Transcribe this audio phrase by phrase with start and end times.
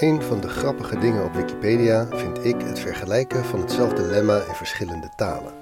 [0.00, 4.54] Een van de grappige dingen op Wikipedia vind ik het vergelijken van hetzelfde lemma in
[4.54, 5.52] verschillende talen.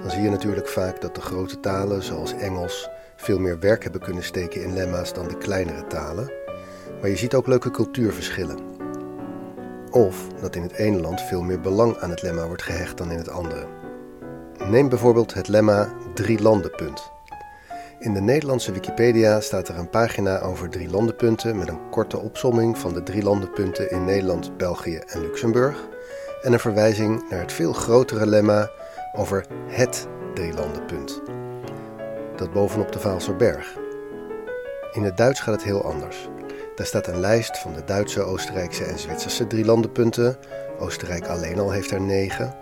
[0.00, 4.00] Dan zie je natuurlijk vaak dat de grote talen, zoals Engels, veel meer werk hebben
[4.00, 6.32] kunnen steken in lemma's dan de kleinere talen.
[7.00, 8.58] Maar je ziet ook leuke cultuurverschillen.
[9.90, 13.10] Of dat in het ene land veel meer belang aan het lemma wordt gehecht dan
[13.10, 13.66] in het andere.
[14.68, 17.11] Neem bijvoorbeeld het lemma drie landenpunt.
[18.02, 22.78] In de Nederlandse Wikipedia staat er een pagina over drie landenpunten met een korte opsomming
[22.78, 25.88] van de drie landenpunten in Nederland, België en Luxemburg
[26.42, 28.70] en een verwijzing naar het veel grotere lemma
[29.16, 31.22] over het drielandenpunt,
[32.36, 33.76] dat bovenop de Vaalserberg.
[34.92, 36.28] In het Duits gaat het heel anders.
[36.74, 40.36] Daar staat een lijst van de Duitse, Oostenrijkse en Zwitserse drielandenpunten.
[40.78, 42.54] Oostenrijk alleen al heeft er negen.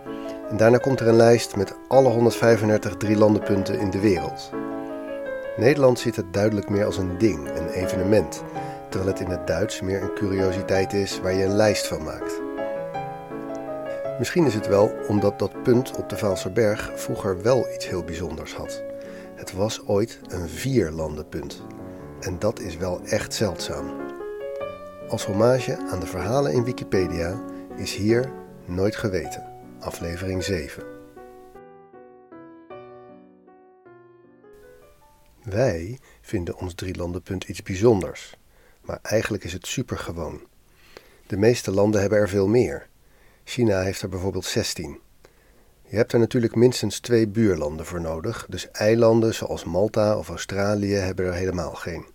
[0.49, 4.51] En daarna komt er een lijst met alle 135 drielandenpunten in de wereld.
[5.57, 8.43] Nederland ziet het duidelijk meer als een ding, een evenement,
[8.89, 12.41] terwijl het in het Duits meer een curiositeit is waar je een lijst van maakt.
[14.19, 18.53] Misschien is het wel omdat dat punt op de Vaalserberg vroeger wel iets heel bijzonders
[18.53, 18.83] had.
[19.35, 21.63] Het was ooit een vierlandenpunt.
[22.19, 23.85] En dat is wel echt zeldzaam.
[25.09, 27.39] Als hommage aan de verhalen in Wikipedia
[27.75, 28.31] is hier
[28.65, 29.43] Nooit Geweten,
[29.79, 31.00] aflevering 7.
[35.43, 38.37] Wij vinden ons drielandenpunt iets bijzonders,
[38.81, 40.41] maar eigenlijk is het supergewoon.
[41.27, 42.87] De meeste landen hebben er veel meer.
[43.43, 44.99] China heeft er bijvoorbeeld 16.
[45.87, 50.93] Je hebt er natuurlijk minstens twee buurlanden voor nodig, dus eilanden zoals Malta of Australië
[50.93, 52.05] hebben er helemaal geen.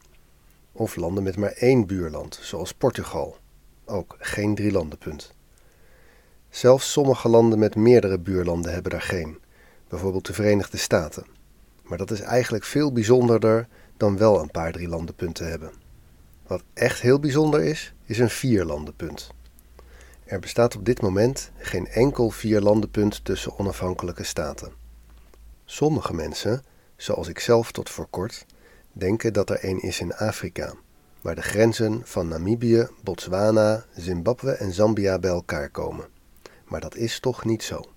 [0.72, 3.36] Of landen met maar één buurland, zoals Portugal.
[3.84, 5.34] Ook geen drielandenpunt.
[6.50, 9.38] Zelfs sommige landen met meerdere buurlanden hebben er geen,
[9.88, 11.35] bijvoorbeeld de Verenigde Staten.
[11.86, 15.72] Maar dat is eigenlijk veel bijzonderder dan wel een paar drielandenpunten hebben.
[16.46, 19.30] Wat echt heel bijzonder is, is een vierlandenpunt.
[20.24, 24.72] Er bestaat op dit moment geen enkel vierlandenpunt tussen onafhankelijke staten.
[25.64, 26.64] Sommige mensen,
[26.96, 28.46] zoals ik zelf tot voor kort,
[28.92, 30.74] denken dat er een is in Afrika,
[31.20, 36.06] waar de grenzen van Namibië, Botswana, Zimbabwe en Zambia bij elkaar komen.
[36.64, 37.95] Maar dat is toch niet zo.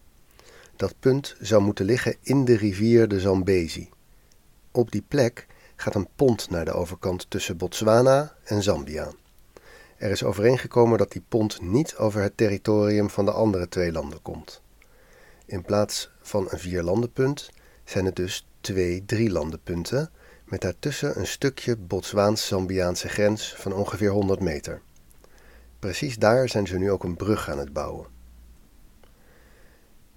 [0.79, 3.89] Dat punt zou moeten liggen in de rivier de Zambezi.
[4.71, 9.11] Op die plek gaat een pont naar de overkant tussen Botswana en Zambia.
[9.97, 14.21] Er is overeengekomen dat die pont niet over het territorium van de andere twee landen
[14.21, 14.61] komt.
[15.45, 17.49] In plaats van een vierlandenpunt
[17.83, 20.11] zijn het dus twee drielandenpunten
[20.45, 24.81] met daartussen een stukje Botswaans-Zambiaanse grens van ongeveer 100 meter.
[25.79, 28.18] Precies daar zijn ze nu ook een brug aan het bouwen.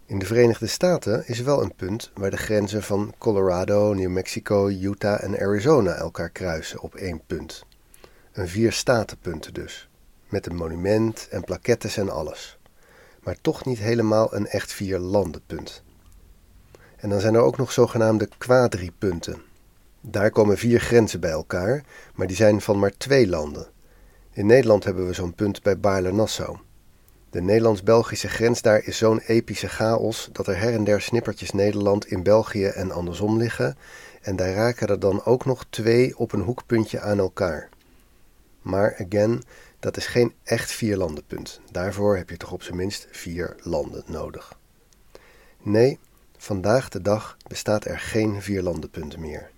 [0.06, 4.68] In de Verenigde Staten is wel een punt waar de grenzen van Colorado, New Mexico,
[4.68, 7.64] Utah en Arizona elkaar kruisen op één punt.
[8.32, 9.88] Een vier-statenpunt dus,
[10.28, 12.58] met een monument en plaquettes en alles.
[13.22, 15.82] Maar toch niet helemaal een echt vier-landenpunt.
[16.96, 19.42] En dan zijn er ook nog zogenaamde quadripunten.
[20.00, 23.66] Daar komen vier grenzen bij elkaar, maar die zijn van maar twee landen.
[24.32, 26.58] In Nederland hebben we zo'n punt bij Baarle-Nassau.
[27.32, 32.06] De Nederlands-Belgische grens daar is zo'n epische chaos dat er her en der snippertjes Nederland
[32.06, 33.76] in België en andersom liggen,
[34.22, 37.68] en daar raken er dan ook nog twee op een hoekpuntje aan elkaar.
[38.62, 39.42] Maar again,
[39.78, 41.60] dat is geen echt vierlandenpunt.
[41.70, 44.58] Daarvoor heb je toch op zijn minst vier landen nodig.
[45.62, 45.98] Nee,
[46.36, 49.50] vandaag de dag bestaat er geen vierlandenpunt meer.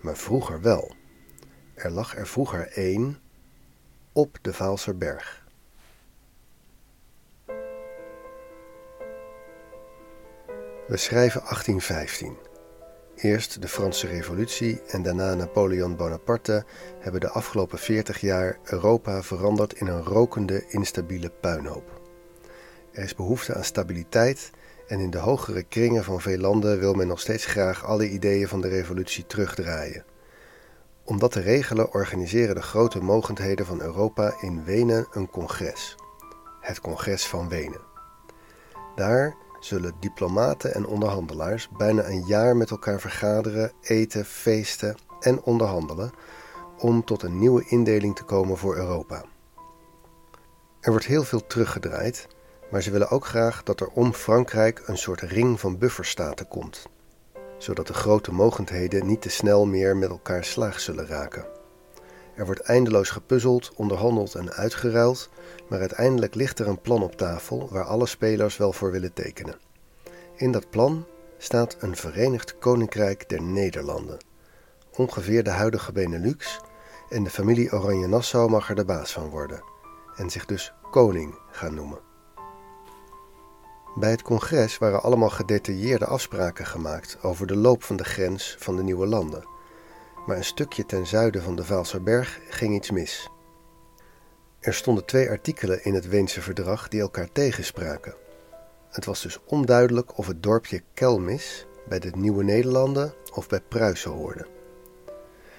[0.00, 0.94] Maar vroeger wel.
[1.74, 3.18] Er lag er vroeger één
[4.12, 5.37] op de Vaalserberg.
[10.88, 12.36] We schrijven 1815.
[13.16, 16.64] Eerst de Franse Revolutie en daarna Napoleon Bonaparte
[16.98, 22.00] hebben de afgelopen 40 jaar Europa veranderd in een rokende, instabiele puinhoop.
[22.92, 24.50] Er is behoefte aan stabiliteit
[24.86, 28.48] en in de hogere kringen van veel landen wil men nog steeds graag alle ideeën
[28.48, 30.04] van de revolutie terugdraaien.
[31.04, 35.96] Om dat te regelen organiseren de grote mogendheden van Europa in Wenen een congres.
[36.60, 37.86] Het Congres van Wenen.
[38.94, 46.10] Daar zullen diplomaten en onderhandelaars bijna een jaar met elkaar vergaderen, eten, feesten en onderhandelen
[46.78, 49.24] om tot een nieuwe indeling te komen voor Europa.
[50.80, 52.26] Er wordt heel veel teruggedraaid,
[52.70, 56.86] maar ze willen ook graag dat er om Frankrijk een soort ring van bufferstaten komt,
[57.58, 61.57] zodat de grote mogendheden niet te snel meer met elkaar slaag zullen raken.
[62.38, 65.28] Er wordt eindeloos gepuzzeld, onderhandeld en uitgeruild,
[65.68, 69.58] maar uiteindelijk ligt er een plan op tafel waar alle spelers wel voor willen tekenen.
[70.36, 71.06] In dat plan
[71.38, 74.18] staat een Verenigd Koninkrijk der Nederlanden,
[74.96, 76.60] ongeveer de huidige Benelux,
[77.08, 79.62] en de familie Oranje-Nassau mag er de baas van worden.
[80.16, 82.00] en zich dus koning gaan noemen.
[83.94, 88.76] Bij het congres waren allemaal gedetailleerde afspraken gemaakt over de loop van de grens van
[88.76, 89.57] de nieuwe landen.
[90.28, 93.30] Maar een stukje ten zuiden van de Vaalserberg ging iets mis.
[94.60, 98.14] Er stonden twee artikelen in het Weense verdrag die elkaar tegenspraken.
[98.88, 104.10] Het was dus onduidelijk of het dorpje Kelmis bij de Nieuwe Nederlanden of bij Pruisen
[104.10, 104.46] hoorde.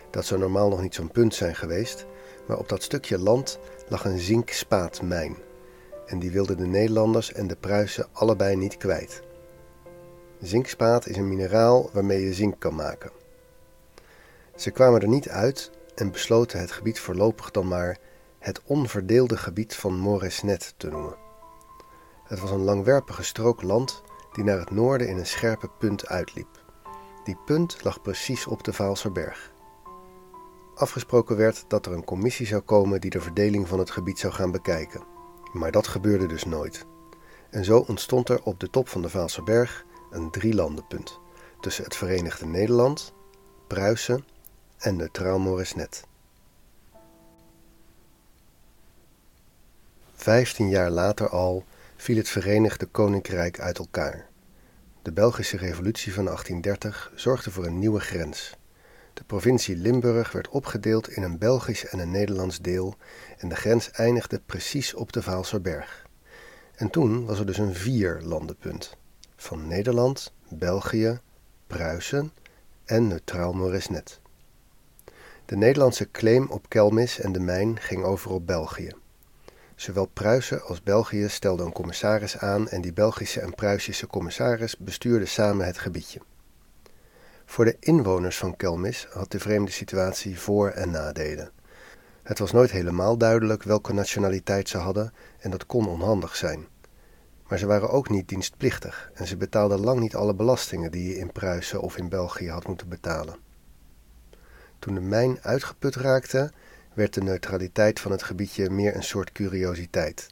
[0.09, 2.05] Dat zou normaal nog niet zo'n punt zijn geweest,
[2.47, 5.37] maar op dat stukje land lag een zinkspaatmijn.
[6.05, 9.21] En die wilden de Nederlanders en de Pruisen allebei niet kwijt.
[10.41, 13.19] Zinkspaat is een mineraal waarmee je zink kan maken.
[14.59, 17.97] Ze kwamen er niet uit en besloten het gebied voorlopig dan maar
[18.39, 21.15] het onverdeelde gebied van Moresnet te noemen.
[22.23, 24.03] Het was een langwerpige strook land
[24.33, 26.63] die naar het noorden in een scherpe punt uitliep.
[27.23, 29.51] Die punt lag precies op de Vaalserberg.
[30.75, 34.33] Afgesproken werd dat er een commissie zou komen die de verdeling van het gebied zou
[34.33, 35.03] gaan bekijken.
[35.53, 36.85] Maar dat gebeurde dus nooit.
[37.49, 41.19] En zo ontstond er op de top van de Vaalserberg een drielandenpunt
[41.59, 43.13] tussen het Verenigde Nederland,
[43.67, 44.25] Pruisen
[44.79, 46.03] en neutraal Moresnet.
[50.13, 51.65] Vijftien jaar later al
[51.95, 54.27] viel het Verenigde Koninkrijk uit elkaar.
[55.01, 58.57] De Belgische Revolutie van 1830 zorgde voor een nieuwe grens.
[59.13, 62.95] De provincie Limburg werd opgedeeld in een Belgisch en een Nederlands deel
[63.37, 66.07] en de grens eindigde precies op de Vaalserberg.
[66.75, 68.97] En toen was er dus een vier-landenpunt
[69.35, 71.19] van Nederland, België,
[71.67, 72.31] Pruisen
[72.85, 74.19] en neutraal Moresnet.
[75.49, 78.91] De Nederlandse claim op Kelmis en de mijn ging over op België.
[79.75, 85.27] Zowel Pruisen als België stelden een commissaris aan en die Belgische en Pruisische commissaris bestuurden
[85.27, 86.19] samen het gebiedje.
[87.45, 91.51] Voor de inwoners van Kelmis had de vreemde situatie voor- en nadelen.
[92.23, 96.67] Het was nooit helemaal duidelijk welke nationaliteit ze hadden en dat kon onhandig zijn.
[97.47, 101.17] Maar ze waren ook niet dienstplichtig en ze betaalden lang niet alle belastingen die je
[101.17, 103.47] in Pruisen of in België had moeten betalen.
[104.79, 106.51] Toen de mijn uitgeput raakte,
[106.93, 110.27] werd de neutraliteit van het gebiedje meer een soort curiositeit.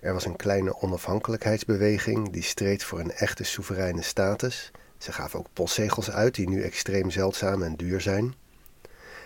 [0.00, 4.70] Er was een kleine onafhankelijkheidsbeweging die streed voor een echte soevereine status.
[4.98, 8.34] Ze gaven ook postzegels uit die nu extreem zeldzaam en duur zijn.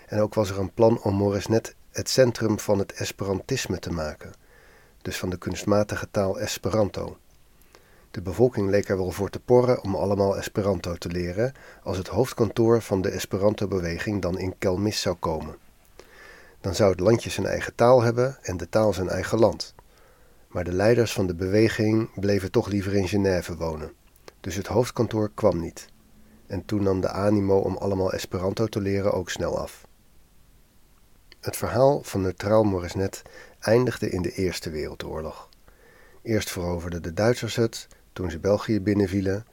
[0.06, 4.32] En ook was er een plan om Moresnet het centrum van het Esperantisme te maken,
[5.02, 7.18] dus van de kunstmatige taal Esperanto.
[8.10, 11.52] De bevolking leek er wel voor te porren om allemaal Esperanto te leren,
[11.82, 15.56] als het hoofdkantoor van de Esperanto-beweging dan in Kelmis zou komen.
[16.60, 19.74] Dan zou het landje zijn eigen taal hebben en de taal zijn eigen land.
[20.48, 23.92] Maar de leiders van de beweging bleven toch liever in Genève wonen,
[24.40, 25.88] dus het hoofdkantoor kwam niet.
[26.46, 29.86] En toen nam de animo om allemaal Esperanto te leren ook snel af.
[31.40, 33.22] Het verhaal van neutraal Morisnet
[33.58, 35.48] eindigde in de Eerste Wereldoorlog.
[36.22, 37.86] Eerst veroverden de Duitsers het,
[38.18, 39.46] toen ze België binnenvielen.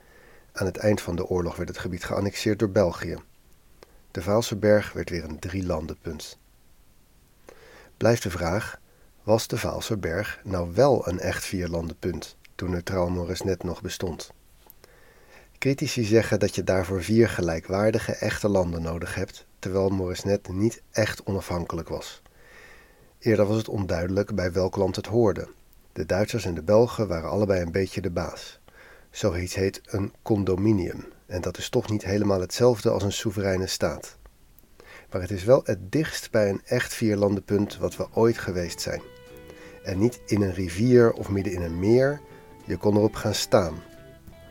[0.54, 3.18] Aan het eind van de oorlog werd het gebied geannexeerd door België.
[4.12, 6.38] De Vaalse berg werd weer een drielandenpunt.
[7.98, 8.80] Blijft de vraag:
[9.24, 14.32] was de Vaalse berg nou wel een echt vierlandenpunt toen neutraal Morisnet nog bestond?
[15.58, 21.24] Critici zeggen dat je daarvoor vier gelijkwaardige echte landen nodig hebt, terwijl Morisnet niet echt
[21.24, 22.22] onafhankelijk was.
[23.20, 25.48] Eerder was het onduidelijk bij welk land het hoorde.
[25.96, 28.60] De Duitsers en de Belgen waren allebei een beetje de baas.
[29.10, 34.18] Zoiets heet een condominium, en dat is toch niet helemaal hetzelfde als een soevereine staat.
[35.12, 39.02] Maar het is wel het dichtst bij een echt vierlandenpunt wat we ooit geweest zijn.
[39.84, 42.22] En niet in een rivier of midden in een meer,
[42.66, 43.74] je kon erop gaan staan.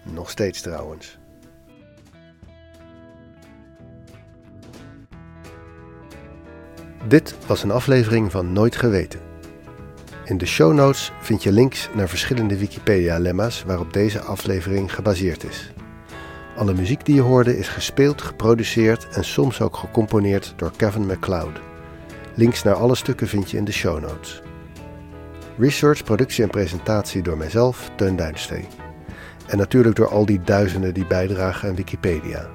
[0.04, 1.18] Nog steeds trouwens.
[7.08, 9.33] Dit was een aflevering van Nooit Geweten.
[10.24, 15.72] In de show notes vind je links naar verschillende Wikipedia-lemma's waarop deze aflevering gebaseerd is.
[16.56, 21.60] Alle muziek die je hoorde is gespeeld, geproduceerd en soms ook gecomponeerd door Kevin MacLeod.
[22.34, 24.42] Links naar alle stukken vind je in de show notes.
[25.58, 28.66] Research, productie en presentatie door mijzelf, Teun Duinstee.
[29.46, 32.46] En natuurlijk door al die duizenden die bijdragen aan Wikipedia.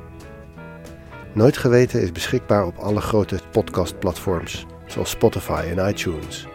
[1.34, 6.48] Nooit Geweten is beschikbaar op alle grote podcastplatforms, zoals Spotify en iTunes.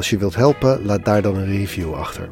[0.00, 2.28] Als je wilt helpen, laat daar dan een review achter.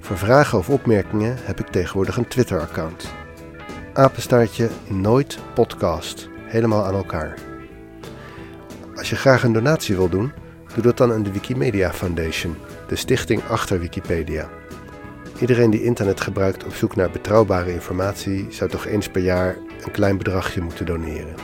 [0.00, 3.08] Voor vragen of opmerkingen heb ik tegenwoordig een Twitter-account.
[3.92, 6.28] Apenstaartje Nooit Podcast.
[6.44, 7.38] Helemaal aan elkaar.
[8.96, 10.32] Als je graag een donatie wil doen,
[10.74, 12.56] doe dat dan aan de Wikimedia Foundation,
[12.88, 14.48] de stichting achter Wikipedia.
[15.40, 19.92] Iedereen die internet gebruikt op zoek naar betrouwbare informatie zou toch eens per jaar een
[19.92, 21.34] klein bedragje moeten doneren.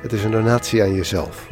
[0.00, 1.48] Het is een donatie aan jezelf.